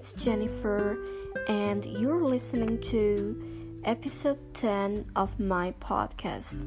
It's 0.00 0.14
Jennifer, 0.14 0.96
and 1.46 1.84
you're 1.84 2.24
listening 2.24 2.80
to 2.88 3.82
episode 3.84 4.38
10 4.54 5.04
of 5.14 5.38
my 5.38 5.74
podcast, 5.78 6.64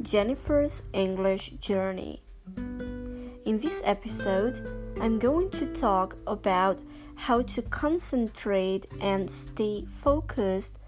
Jennifer's 0.00 0.84
English 0.94 1.50
Journey. 1.60 2.22
In 2.56 3.60
this 3.60 3.82
episode, 3.84 4.66
I'm 4.98 5.18
going 5.18 5.50
to 5.50 5.66
talk 5.74 6.16
about 6.26 6.80
how 7.16 7.42
to 7.42 7.60
concentrate 7.60 8.86
and 9.02 9.30
stay 9.30 9.84
focused 10.00 10.78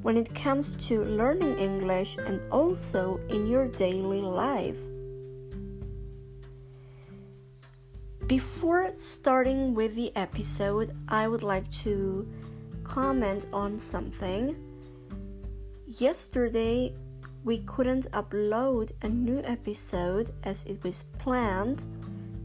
when 0.00 0.16
it 0.16 0.34
comes 0.34 0.74
to 0.88 1.04
learning 1.04 1.58
English 1.58 2.16
and 2.16 2.40
also 2.50 3.20
in 3.28 3.46
your 3.46 3.68
daily 3.68 4.22
life. 4.22 4.78
Before 8.26 8.90
starting 8.96 9.72
with 9.72 9.94
the 9.94 10.10
episode, 10.16 10.96
I 11.06 11.28
would 11.28 11.44
like 11.44 11.70
to 11.84 12.26
comment 12.82 13.46
on 13.52 13.78
something. 13.78 14.56
Yesterday, 15.86 16.92
we 17.44 17.58
couldn't 17.58 18.10
upload 18.10 18.90
a 19.02 19.08
new 19.08 19.42
episode 19.44 20.32
as 20.42 20.64
it 20.64 20.82
was 20.82 21.04
planned 21.18 21.84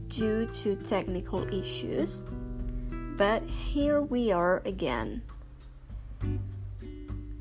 due 0.06 0.46
to 0.62 0.76
technical 0.76 1.52
issues, 1.52 2.26
but 3.16 3.42
here 3.42 4.02
we 4.02 4.30
are 4.30 4.62
again. 4.64 5.20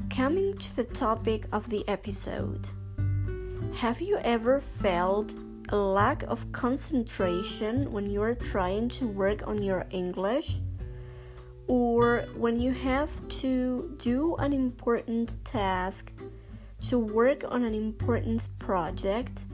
Coming 0.10 0.58
to 0.58 0.76
the 0.78 0.86
topic 0.86 1.46
of 1.52 1.70
the 1.70 1.88
episode, 1.88 2.66
have 3.76 4.02
you 4.02 4.18
ever 4.18 4.62
felt 4.82 5.32
a 5.72 5.76
lack 5.76 6.24
of 6.24 6.52
concentration 6.52 7.90
when 7.94 8.10
you 8.10 8.22
are 8.22 8.36
trying 8.36 8.90
to 8.90 9.08
work 9.08 9.48
on 9.48 9.64
your 9.64 9.86
English, 9.92 10.60
or 11.68 12.26
when 12.36 12.60
you 12.60 12.74
have 12.74 13.10
to 13.30 13.96
do 13.98 14.36
an 14.36 14.52
important 14.52 15.44
task, 15.46 16.12
to 16.82 17.00
work 17.00 17.46
on 17.48 17.64
an 17.64 17.74
important 17.74 18.48
project. 18.60 19.46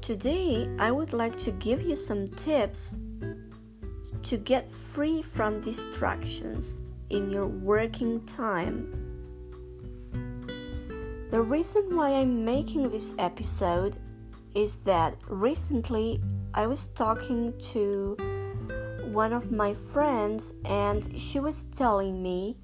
Today, 0.00 0.68
I 0.80 0.90
would 0.90 1.12
like 1.12 1.38
to 1.38 1.52
give 1.52 1.82
you 1.82 1.94
some 1.94 2.26
tips 2.26 2.96
to 4.24 4.36
get 4.36 4.72
free 4.72 5.22
from 5.22 5.60
distractions 5.60 6.80
in 7.10 7.30
your 7.30 7.46
working 7.46 8.24
time. 8.24 9.06
The 11.30 11.40
reason 11.40 11.94
why 11.94 12.10
I'm 12.14 12.44
making 12.44 12.90
this 12.90 13.14
episode 13.18 13.98
is 14.56 14.76
that 14.76 15.14
recently 15.28 16.18
I 16.54 16.66
was 16.66 16.86
talking 16.86 17.52
to 17.72 18.16
one 19.12 19.34
of 19.34 19.52
my 19.52 19.74
friends 19.92 20.54
and 20.64 21.20
she 21.20 21.40
was 21.40 21.64
telling 21.64 22.22
me 22.22 22.56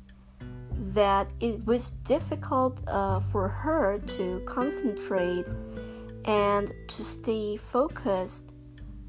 that 0.94 1.30
it 1.40 1.64
was 1.66 1.92
difficult 1.92 2.82
uh, 2.88 3.20
for 3.20 3.46
her 3.46 3.98
to 3.98 4.40
concentrate 4.46 5.46
and 6.24 6.72
to 6.88 7.04
stay 7.04 7.58
focused 7.58 8.52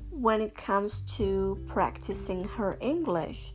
when 0.10 0.42
it 0.42 0.54
comes 0.54 1.02
to 1.18 1.58
practicing 1.68 2.44
her 2.44 2.78
English. 2.82 3.54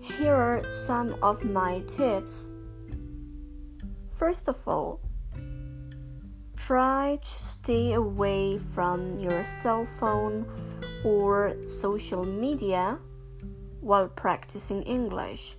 Here 0.00 0.34
are 0.34 0.62
some 0.70 1.16
of 1.20 1.44
my 1.44 1.82
tips. 1.88 2.52
First 4.16 4.48
of 4.48 4.56
all, 4.68 5.00
Try 6.66 7.18
to 7.20 7.28
stay 7.28 7.92
away 7.92 8.56
from 8.56 9.18
your 9.18 9.44
cell 9.44 9.86
phone 10.00 10.46
or 11.04 11.56
social 11.66 12.24
media 12.24 12.98
while 13.82 14.08
practicing 14.08 14.82
English. 14.84 15.56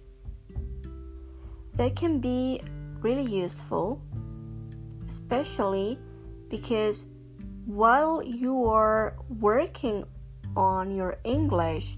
They 1.75 1.91
can 1.91 2.17
be 2.17 2.59
really 3.01 3.21
useful, 3.21 4.01
especially 5.07 5.99
because 6.49 7.05
while 7.67 8.23
you 8.23 8.65
are 8.65 9.15
working 9.39 10.05
on 10.57 10.89
your 10.89 11.17
English 11.23 11.97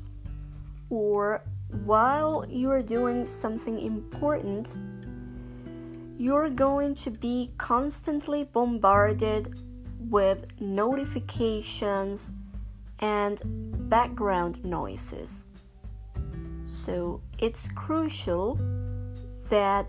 or 0.89 1.45
while 1.85 2.45
you 2.50 2.69
are 2.72 2.84
doing 2.84 3.24
something 3.24 3.79
important 3.79 4.75
you're 6.17 6.50
going 6.50 6.95
to 6.95 7.11
be 7.11 7.51
constantly 7.57 8.44
bombarded 8.44 9.53
with 10.09 10.45
notifications 10.59 12.31
and 13.00 13.39
background 13.89 14.63
noises. 14.66 15.50
So 16.66 17.22
it's 17.38 17.72
crucial 17.72 18.59
that 19.50 19.88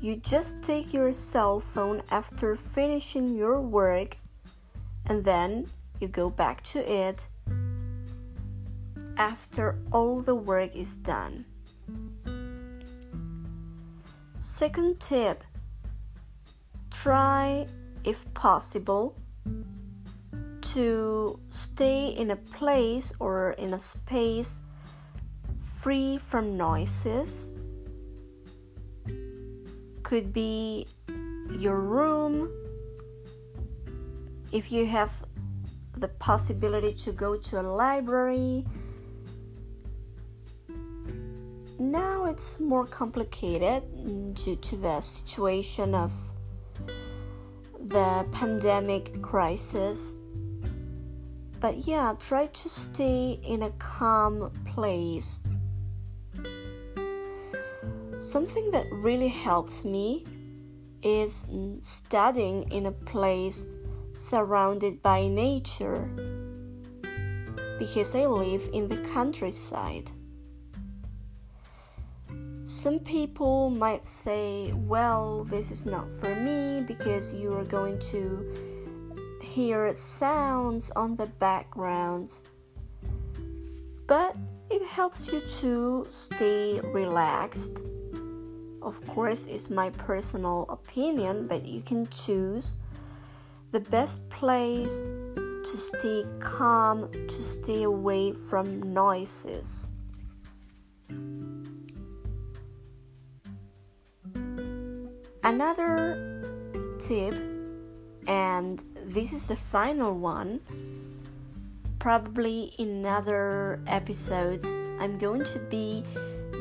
you 0.00 0.16
just 0.16 0.62
take 0.62 0.92
your 0.92 1.12
cell 1.12 1.60
phone 1.60 2.02
after 2.10 2.54
finishing 2.54 3.34
your 3.34 3.60
work 3.60 4.16
and 5.06 5.24
then 5.24 5.66
you 6.00 6.08
go 6.08 6.30
back 6.30 6.62
to 6.64 6.78
it 6.78 7.26
after 9.16 9.78
all 9.90 10.20
the 10.20 10.34
work 10.34 10.76
is 10.76 10.96
done. 10.96 11.44
Second 14.58 14.98
tip 14.98 15.44
try, 16.90 17.64
if 18.02 18.26
possible, 18.34 19.14
to 20.74 21.38
stay 21.48 22.08
in 22.08 22.32
a 22.32 22.36
place 22.58 23.12
or 23.20 23.52
in 23.52 23.74
a 23.74 23.78
space 23.78 24.62
free 25.80 26.18
from 26.18 26.56
noises. 26.56 27.52
Could 30.02 30.32
be 30.32 30.88
your 31.56 31.78
room. 31.78 32.50
If 34.50 34.72
you 34.72 34.86
have 34.86 35.12
the 35.98 36.08
possibility 36.08 36.94
to 37.04 37.12
go 37.12 37.36
to 37.36 37.60
a 37.60 37.62
library, 37.62 38.64
now 41.78 42.24
it's 42.24 42.58
more 42.58 42.86
complicated 42.86 43.82
due 44.34 44.56
to 44.56 44.76
the 44.76 45.00
situation 45.00 45.94
of 45.94 46.12
the 47.88 48.26
pandemic 48.32 49.22
crisis. 49.22 50.16
But 51.60 51.86
yeah, 51.86 52.14
try 52.18 52.46
to 52.46 52.68
stay 52.68 53.40
in 53.42 53.62
a 53.62 53.70
calm 53.72 54.52
place. 54.66 55.42
Something 58.20 58.70
that 58.72 58.86
really 58.90 59.28
helps 59.28 59.84
me 59.84 60.24
is 61.02 61.46
studying 61.80 62.70
in 62.72 62.86
a 62.86 62.92
place 62.92 63.66
surrounded 64.16 65.00
by 65.02 65.28
nature 65.28 66.10
because 67.78 68.14
I 68.16 68.26
live 68.26 68.68
in 68.72 68.88
the 68.88 68.96
countryside. 68.96 70.10
Some 72.78 73.00
people 73.00 73.70
might 73.70 74.06
say, 74.06 74.72
well, 74.72 75.42
this 75.42 75.72
is 75.72 75.84
not 75.84 76.06
for 76.20 76.32
me 76.36 76.80
because 76.86 77.34
you 77.34 77.52
are 77.54 77.64
going 77.64 77.98
to 78.12 78.46
hear 79.42 79.92
sounds 79.96 80.92
on 80.92 81.16
the 81.16 81.26
background. 81.26 82.36
But 84.06 84.36
it 84.70 84.86
helps 84.86 85.32
you 85.32 85.40
to 85.40 86.06
stay 86.08 86.78
relaxed. 86.78 87.80
Of 88.80 89.04
course, 89.08 89.48
it's 89.48 89.70
my 89.70 89.90
personal 89.90 90.64
opinion, 90.68 91.48
but 91.48 91.66
you 91.66 91.82
can 91.82 92.06
choose 92.06 92.76
the 93.72 93.80
best 93.80 94.26
place 94.30 95.00
to 95.00 95.76
stay 95.76 96.24
calm, 96.38 97.10
to 97.10 97.42
stay 97.42 97.82
away 97.82 98.34
from 98.48 98.94
noises. 98.94 99.90
Another 105.48 106.42
tip, 106.98 107.34
and 108.26 108.84
this 109.06 109.32
is 109.32 109.46
the 109.46 109.56
final 109.56 110.12
one, 110.12 110.60
probably 111.98 112.74
in 112.76 113.06
other 113.06 113.80
episodes, 113.86 114.66
I'm 115.00 115.16
going 115.16 115.46
to 115.46 115.58
be 115.70 116.04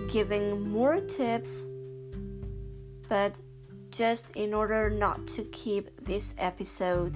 giving 0.10 0.70
more 0.72 1.02
tips, 1.02 1.66
but 3.10 3.36
just 3.92 4.32
in 4.38 4.54
order 4.54 4.90
not 4.90 5.28
to 5.36 5.44
keep 5.52 5.90
this 6.06 6.34
episode 6.38 7.14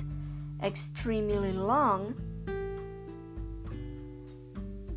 extremely 0.62 1.54
long, 1.54 2.16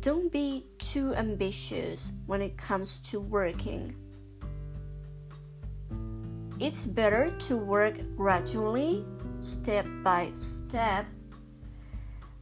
don't 0.01 0.29
be 0.29 0.65
too 0.79 1.15
ambitious 1.15 2.11
when 2.25 2.41
it 2.41 2.57
comes 2.57 2.97
to 3.11 3.21
working 3.21 3.95
it's 6.59 6.85
better 6.85 7.31
to 7.47 7.57
work 7.57 7.95
gradually, 8.15 9.05
step 9.41 9.85
by 10.03 10.29
step, 10.33 11.05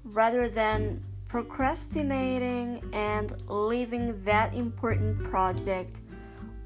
rather 0.04 0.48
than 0.48 1.04
procrastinating 1.28 2.84
and 2.94 3.36
leaving 3.50 4.24
that 4.24 4.54
important 4.54 5.24
project 5.24 6.02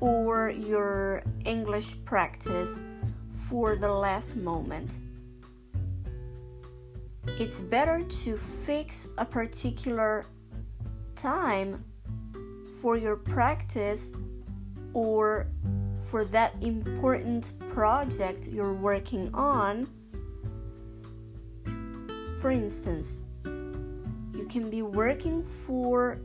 or 0.01 0.49
your 0.49 1.23
English 1.45 1.95
practice 2.03 2.79
for 3.49 3.75
the 3.75 3.89
last 3.89 4.35
moment. 4.35 4.97
It's 7.39 7.59
better 7.59 8.03
to 8.03 8.38
fix 8.65 9.09
a 9.17 9.25
particular 9.25 10.25
time 11.15 11.83
for 12.81 12.97
your 12.97 13.15
practice 13.15 14.11
or 14.94 15.47
for 16.09 16.25
that 16.25 16.54
important 16.62 17.51
project 17.74 18.48
you're 18.48 18.74
working 18.74 19.33
on. 19.33 19.88
For 22.42 22.51
instance, 22.51 23.24
you 23.44 24.48
can 24.50 24.69
be 24.69 24.81
working 24.81 25.44
for 25.65 26.19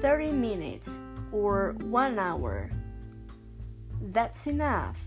30 0.00 0.32
minutes 0.32 1.00
or 1.32 1.74
one 1.80 2.18
hour. 2.18 2.70
That's 4.00 4.46
enough. 4.46 5.04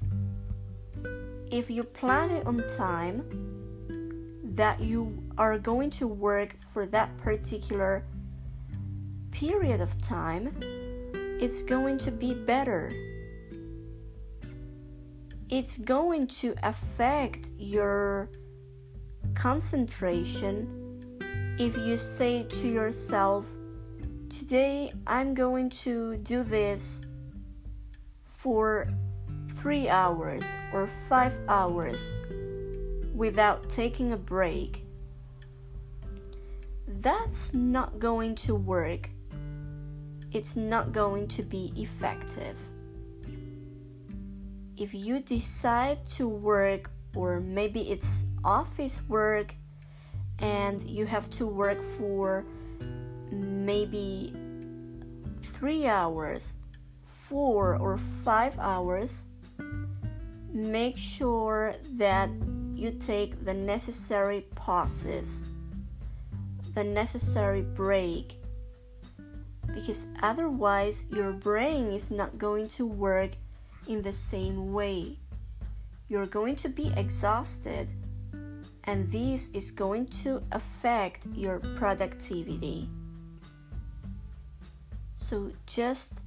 If 1.52 1.70
you 1.70 1.84
plan 1.84 2.32
it 2.32 2.46
on 2.46 2.64
time, 2.78 3.24
that 4.56 4.80
you 4.80 5.22
are 5.38 5.58
going 5.60 5.90
to 5.92 6.08
work 6.08 6.56
for 6.74 6.86
that 6.88 7.16
particular 7.18 8.06
period 9.32 9.82
of 9.82 10.02
time, 10.02 10.56
it's 11.42 11.62
going 11.62 11.98
to 12.00 12.12
be 12.12 12.34
better. 12.34 12.92
It's 15.50 15.78
going 15.78 16.26
to 16.42 16.56
affect 16.64 17.52
your 17.58 18.32
concentration 19.36 21.04
if 21.60 21.78
you 21.78 21.98
say 21.98 22.44
to 22.44 22.68
yourself, 22.68 23.46
Today 24.28 24.92
I'm 25.06 25.36
going 25.36 25.70
to 25.86 26.18
do 26.18 26.44
this 26.44 27.06
for 28.26 28.88
three 29.54 29.88
hours 29.88 30.44
or 30.74 30.90
five 31.08 31.38
hours 31.48 32.12
without 33.14 33.70
taking 33.70 34.14
a 34.14 34.18
break. 34.18 34.84
That's 36.88 37.54
not 37.54 38.00
going 38.00 38.34
to 38.36 38.56
work. 38.56 39.10
It's 40.32 40.56
not 40.56 40.92
going 40.92 41.28
to 41.30 41.44
be 41.44 41.72
effective. 41.76 42.58
If 44.78 44.94
you 44.94 45.20
decide 45.20 46.06
to 46.18 46.28
work, 46.28 46.92
or 47.16 47.40
maybe 47.40 47.92
it's 47.92 48.26
office 48.44 49.02
work, 49.08 49.56
and 50.40 50.84
you 50.84 51.06
have 51.06 51.30
to 51.32 51.48
work 51.48 51.82
for 51.98 52.46
maybe 53.32 54.34
three 55.54 55.88
hours, 55.88 56.56
four 57.30 57.78
or 57.78 57.98
five 58.26 58.60
hours, 58.60 59.28
make 60.52 60.98
sure 60.98 61.76
that 61.94 62.30
you 62.76 62.92
take 62.92 63.46
the 63.46 63.54
necessary 63.54 64.46
pauses, 64.56 65.50
the 66.74 66.84
necessary 66.84 67.62
break, 67.62 68.42
because 69.74 70.08
otherwise 70.22 71.06
your 71.12 71.32
brain 71.32 71.92
is 71.92 72.12
not 72.12 72.38
going 72.38 72.68
to 72.68 72.86
work 72.86 73.32
in 73.88 74.02
the 74.02 74.14
same 74.14 74.74
way. 74.74 75.18
You're 76.08 76.28
going 76.28 76.56
to 76.58 76.70
be 76.70 76.94
exhausted, 76.96 77.92
and 78.84 79.12
this 79.12 79.50
is 79.52 79.72
going 79.72 80.08
to 80.24 80.44
affect 80.52 81.28
your 81.34 81.60
productivity. 81.78 82.90
So 85.16 85.52
just 85.66 86.20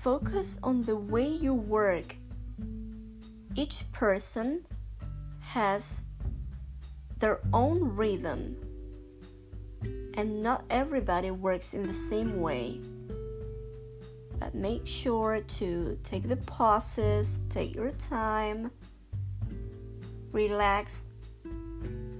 focus 0.00 0.58
on 0.62 0.82
the 0.82 0.96
way 0.96 1.26
you 1.28 1.52
work. 1.52 2.16
Each 3.54 3.90
person 3.92 4.66
has 5.40 6.04
their 7.18 7.40
own 7.52 7.94
rhythm, 7.94 8.56
and 10.14 10.42
not 10.42 10.64
everybody 10.70 11.30
works 11.30 11.74
in 11.74 11.86
the 11.86 11.92
same 11.92 12.40
way. 12.40 12.80
But 14.44 14.54
make 14.54 14.86
sure 14.86 15.40
to 15.40 15.98
take 16.04 16.28
the 16.28 16.36
pauses, 16.36 17.40
take 17.48 17.74
your 17.74 17.92
time, 17.92 18.70
relax 20.32 21.06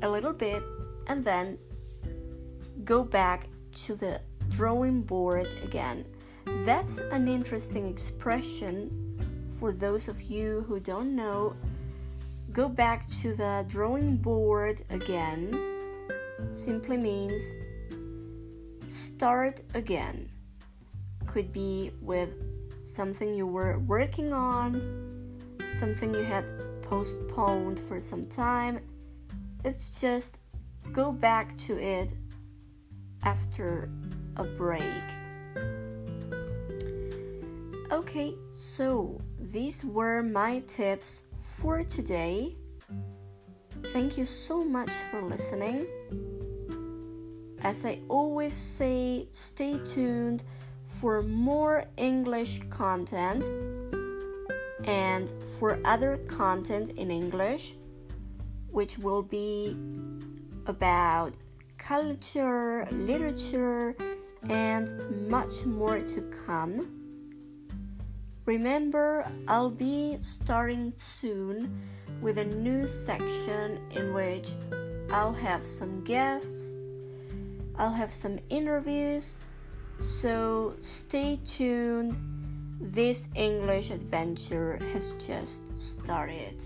a 0.00 0.08
little 0.08 0.32
bit, 0.32 0.62
and 1.06 1.22
then 1.22 1.58
go 2.82 3.04
back 3.04 3.48
to 3.84 3.94
the 3.94 4.22
drawing 4.48 5.02
board 5.02 5.54
again. 5.62 6.06
That's 6.64 6.96
an 6.96 7.28
interesting 7.28 7.84
expression 7.84 9.18
for 9.60 9.70
those 9.70 10.08
of 10.08 10.22
you 10.22 10.64
who 10.66 10.80
don't 10.80 11.14
know. 11.14 11.54
Go 12.52 12.70
back 12.70 13.06
to 13.20 13.34
the 13.34 13.66
drawing 13.68 14.16
board 14.16 14.80
again 14.88 15.52
simply 16.52 16.96
means 16.96 17.42
start 18.88 19.60
again. 19.74 20.30
Could 21.34 21.52
be 21.52 21.90
with 22.00 22.28
something 22.84 23.34
you 23.34 23.44
were 23.44 23.80
working 23.80 24.32
on, 24.32 25.36
something 25.68 26.14
you 26.14 26.22
had 26.22 26.44
postponed 26.82 27.80
for 27.88 28.00
some 28.00 28.26
time. 28.26 28.78
It's 29.64 30.00
just 30.00 30.38
go 30.92 31.10
back 31.10 31.58
to 31.66 31.76
it 31.76 32.12
after 33.24 33.90
a 34.36 34.44
break. 34.44 35.02
Okay, 37.90 38.34
so 38.52 39.20
these 39.40 39.84
were 39.84 40.22
my 40.22 40.60
tips 40.68 41.24
for 41.58 41.82
today. 41.82 42.54
Thank 43.92 44.16
you 44.16 44.24
so 44.24 44.64
much 44.64 44.92
for 45.10 45.20
listening. 45.20 45.84
As 47.64 47.84
I 47.84 47.98
always 48.08 48.52
say, 48.52 49.26
stay 49.32 49.80
tuned 49.84 50.44
for 51.04 51.22
more 51.22 51.84
English 51.98 52.62
content 52.70 53.44
and 54.84 55.30
for 55.58 55.78
other 55.84 56.16
content 56.28 56.88
in 56.96 57.10
English, 57.10 57.74
which 58.70 58.96
will 58.96 59.22
be 59.22 59.76
about 60.64 61.34
culture, 61.76 62.88
literature, 62.90 63.94
and 64.48 65.28
much 65.28 65.66
more 65.66 66.00
to 66.00 66.22
come. 66.46 66.88
Remember, 68.46 69.30
I'll 69.46 69.68
be 69.68 70.16
starting 70.20 70.90
soon 70.96 71.82
with 72.22 72.38
a 72.38 72.46
new 72.46 72.86
section 72.86 73.78
in 73.90 74.14
which 74.14 74.48
I'll 75.10 75.34
have 75.34 75.66
some 75.66 76.02
guests, 76.02 76.72
I'll 77.76 77.92
have 77.92 78.10
some 78.10 78.38
interviews, 78.48 79.38
so 79.98 80.74
stay 80.80 81.38
tuned. 81.46 82.16
This 82.80 83.30
English 83.34 83.90
adventure 83.90 84.78
has 84.92 85.12
just 85.24 85.62
started. 85.76 86.60